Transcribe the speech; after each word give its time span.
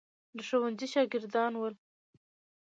د 0.35 0.37
ښوونځي 0.47 0.87
شاګردان 0.93 1.53
ول. 1.57 1.75